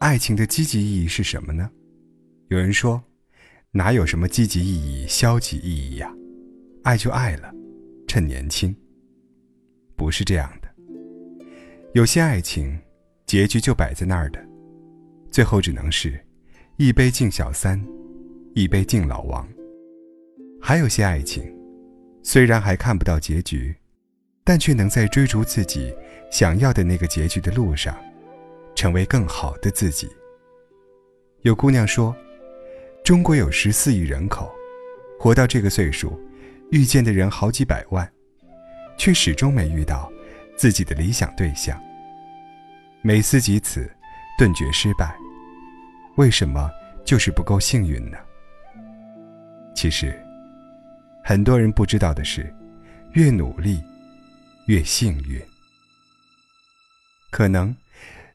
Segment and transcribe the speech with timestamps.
[0.00, 1.68] 爱情的积极意义是什么呢？
[2.50, 3.02] 有人说，
[3.72, 6.14] 哪有什么积极意义、消极意义呀？
[6.84, 7.52] 爱就爱了，
[8.06, 8.74] 趁年轻。
[9.96, 10.68] 不是这样的。
[11.94, 12.78] 有些爱情，
[13.26, 14.40] 结局就摆在那儿的，
[15.32, 16.24] 最后只能是，
[16.76, 17.84] 一杯敬小三，
[18.54, 19.48] 一杯敬老王。
[20.60, 21.42] 还有些爱情，
[22.22, 23.74] 虽然还看不到结局，
[24.44, 25.92] 但却能在追逐自己
[26.30, 27.96] 想要的那个结局的路上，
[28.78, 30.08] 成为更好的自己。
[31.42, 32.14] 有姑娘说。
[33.04, 34.54] 中国有十四亿人口，
[35.18, 36.20] 活到这个岁数，
[36.70, 38.08] 遇见的人好几百万，
[38.98, 40.12] 却始终没遇到
[40.56, 41.80] 自己的理想对象。
[43.00, 43.90] 每思及此，
[44.38, 45.16] 顿觉失败。
[46.16, 46.70] 为什么
[47.02, 48.18] 就是不够幸运呢？
[49.74, 50.14] 其实，
[51.24, 52.54] 很多人不知道的是，
[53.12, 53.82] 越努力，
[54.66, 55.40] 越幸运。
[57.30, 57.74] 可能，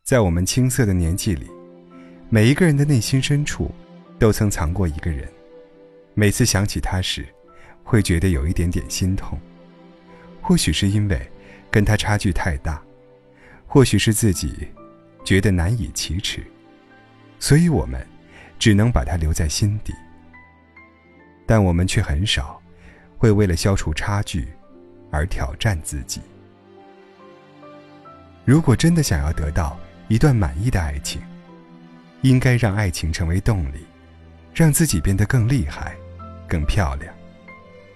[0.03, 1.49] 在我们青涩的年纪里，
[2.29, 3.71] 每一个人的内心深处。
[4.19, 5.27] 都曾藏过一个人，
[6.13, 7.25] 每次想起他时，
[7.83, 9.37] 会觉得有一点点心痛。
[10.41, 11.29] 或许是因为
[11.69, 12.81] 跟他差距太大，
[13.65, 14.67] 或许是自己
[15.25, 16.41] 觉得难以启齿，
[17.37, 18.05] 所以我们
[18.59, 19.93] 只能把他留在心底。
[21.45, 22.61] 但我们却很少
[23.17, 24.47] 会为了消除差距
[25.11, 26.21] 而挑战自己。
[28.45, 29.77] 如果真的想要得到
[30.13, 31.19] 一段满意的爱情，
[32.21, 33.83] 应该让爱情成为动力。
[34.53, 35.95] 让自己变得更厉害、
[36.47, 37.11] 更漂亮，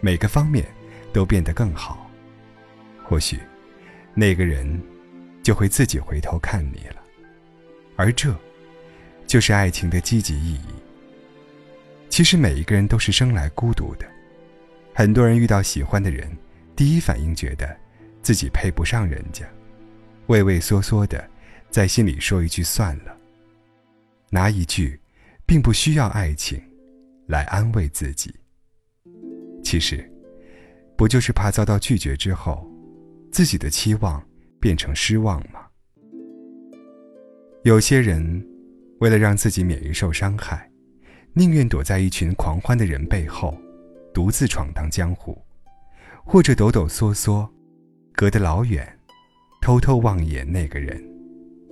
[0.01, 0.65] 每个方面
[1.13, 2.09] 都变得更好，
[3.03, 3.39] 或许
[4.15, 4.81] 那个人
[5.43, 6.95] 就会自己回头看你了。
[7.95, 8.35] 而这，
[9.27, 10.65] 就是爱情的积极意义。
[12.09, 14.07] 其实每一个人都是生来孤独的，
[14.95, 16.35] 很多人遇到喜欢的人，
[16.75, 17.77] 第一反应觉得
[18.23, 19.45] 自己配不上人家，
[20.25, 21.23] 畏畏缩缩的，
[21.69, 23.17] 在心里说一句算了，
[24.29, 24.99] 拿一句。
[25.47, 26.61] 并不需要爱情
[27.25, 28.35] 来安慰自己。
[29.63, 30.05] 其实，
[30.97, 32.69] 不就是怕遭到拒绝之后，
[33.31, 34.21] 自己的期望
[34.59, 35.65] 变成失望吗？
[37.63, 38.45] 有些人
[38.99, 40.69] 为了让自己免于受伤害，
[41.31, 43.57] 宁愿躲在一群狂欢的人背后，
[44.13, 45.41] 独自闯荡江湖，
[46.25, 47.49] 或者抖抖嗦嗦，
[48.11, 48.85] 隔得老远，
[49.61, 51.01] 偷偷望眼那个人，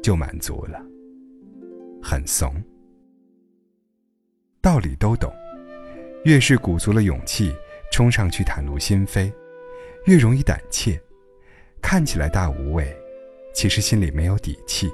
[0.06, 0.80] 就满足了，
[2.00, 2.54] 很怂。
[4.62, 5.34] 道理都懂，
[6.26, 7.52] 越是鼓足了勇气
[7.92, 9.34] 冲上去袒露心扉，
[10.06, 11.02] 越容易胆怯。
[11.82, 12.96] 看起来大无畏，
[13.52, 14.92] 其实心里没有底气。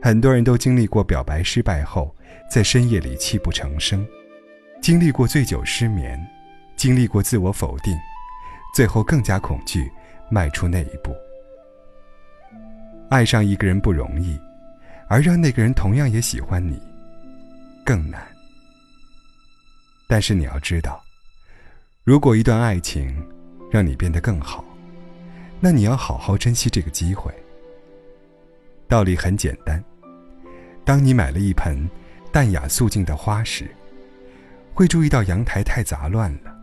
[0.00, 2.14] 很多人都经历过表白失败后，
[2.48, 4.06] 在深夜里泣不成声，
[4.80, 6.16] 经历过醉酒失眠，
[6.76, 7.92] 经历过自我否定，
[8.72, 9.90] 最后更加恐惧
[10.30, 11.12] 迈出那一步。
[13.12, 14.40] 爱上一个人不容易，
[15.06, 16.80] 而让那个人同样也喜欢你。
[17.84, 18.26] 更难，
[20.08, 20.98] 但是你要知道，
[22.04, 23.14] 如果一段爱情
[23.70, 24.64] 让你变得更好，
[25.60, 27.30] 那你要好好珍惜这个机会。
[28.88, 29.84] 道理很简单，
[30.82, 31.86] 当你买了一盆
[32.32, 33.70] 淡雅素净的花时，
[34.72, 36.56] 会注意到阳台太杂乱了，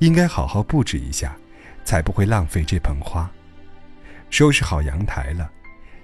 [0.00, 1.34] 应该好好布置一下，
[1.82, 3.26] 才不会浪费这盆花。
[4.28, 5.50] 收拾好阳台了，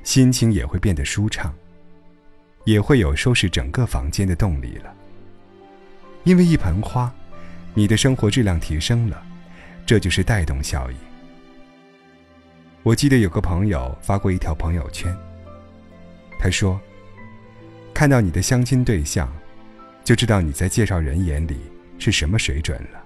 [0.05, 1.53] 心情也会变得舒畅。
[2.65, 4.91] 也会有收拾整个房间的动力了。
[6.23, 7.13] 因为一盆花，
[7.75, 9.23] 你的生活质量提升了，
[9.85, 10.97] 这就是带动效应。
[12.83, 15.15] 我记得有个朋友发过一条朋友圈，
[16.41, 16.81] 他说
[17.93, 19.31] ：“看到你的相亲对象，
[20.03, 21.59] 就知道你在介绍人眼里
[21.99, 23.05] 是什么水准了。”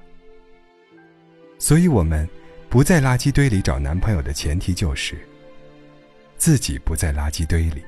[1.58, 2.28] 所以，我们
[2.68, 5.16] 不在垃圾堆里找男朋友的前提就是，
[6.38, 7.82] 自己不在垃圾堆里。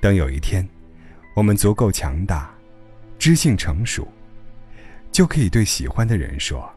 [0.00, 0.66] 等有一天，
[1.34, 2.54] 我们足够强大，
[3.18, 4.06] 知性成熟，
[5.10, 6.72] 就可以对喜欢的人说：“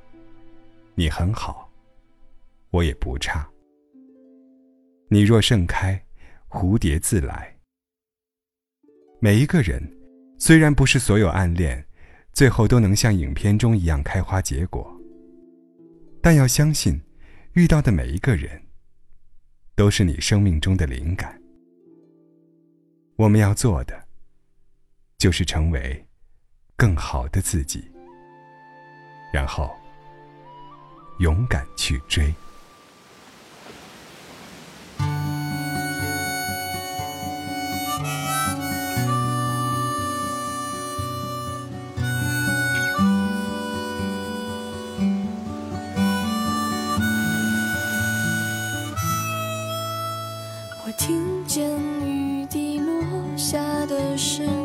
[0.96, 1.70] 你很好，
[2.72, 3.48] 我也不差。
[5.08, 6.04] 你若盛开，
[6.50, 7.56] 蝴蝶自来。”
[9.22, 9.82] 每一个人，
[10.40, 11.86] 虽然不是所有暗恋，
[12.34, 14.92] 最后都能像影片中一样开花结果，
[16.24, 17.00] 但要相信，
[17.54, 18.60] 遇到的每一个人，
[19.76, 21.42] 都是你生命中的灵感。
[23.16, 24.08] 我们要做的，
[25.18, 26.06] 就是成为
[26.76, 27.84] 更好的自己，
[29.34, 29.72] 然后
[31.20, 32.34] 勇敢去追。
[53.86, 54.61] 的声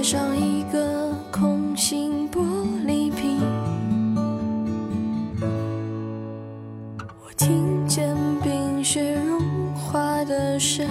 [0.00, 2.40] 爱上一个空心玻
[2.86, 3.38] 璃瓶。
[7.22, 9.38] 我听见冰雪融
[9.74, 10.90] 化的声音。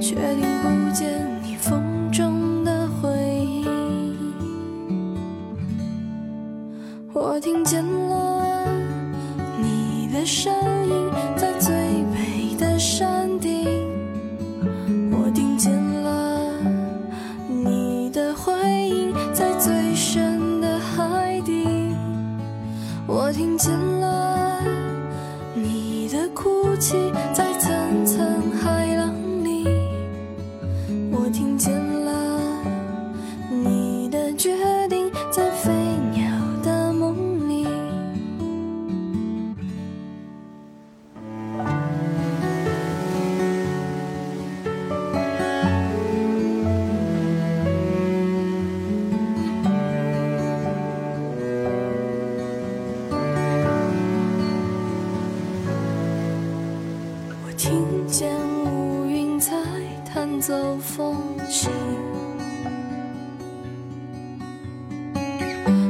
[0.00, 3.10] 却听不见你风中的回
[3.44, 4.16] 应，
[7.12, 7.84] 我听见
[18.44, 18.52] 回
[18.90, 21.64] 音在最深的海底，
[23.06, 24.60] 我听见了
[25.54, 27.10] 你的哭泣
[57.64, 58.30] 听见
[58.66, 59.50] 乌云在
[60.04, 61.16] 弹奏风
[61.48, 61.70] 琴，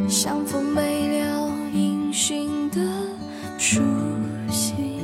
[0.09, 2.79] 像风没了音讯的
[3.59, 3.81] 书
[4.49, 5.01] 信。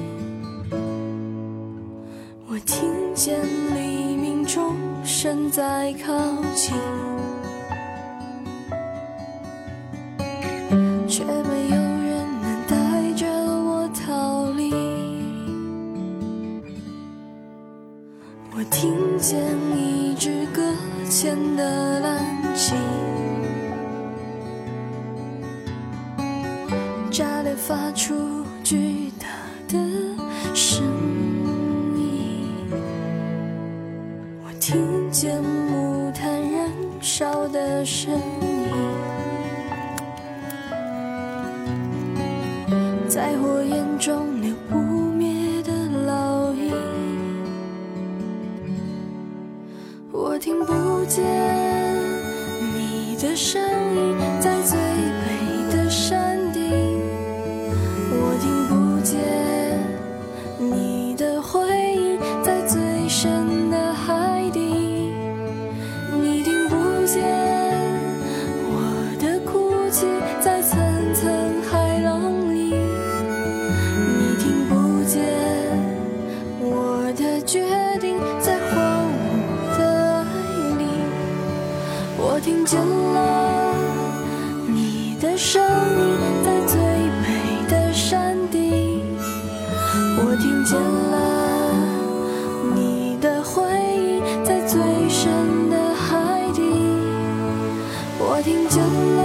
[2.47, 3.41] 我听见
[3.75, 6.15] 黎明钟声在靠
[6.55, 6.77] 近，
[18.53, 19.41] 我听见
[19.77, 20.61] 一支搁
[21.09, 22.19] 浅的蓝
[22.55, 22.77] 鲸，
[27.11, 29.27] 炸裂发出巨大
[29.69, 29.79] 的
[30.55, 30.85] 声
[31.97, 32.45] 音。
[34.45, 36.69] 我听见木炭燃
[37.01, 38.19] 烧的声音，
[43.09, 44.40] 在火焰中
[53.43, 53.59] 声
[53.97, 54.30] 音
[90.23, 91.17] 我听见了
[92.75, 93.63] 你的回
[93.97, 96.61] 应在最深的海底，
[98.19, 98.83] 我听见
[99.17, 99.19] 了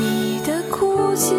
[0.00, 1.34] 你的哭泣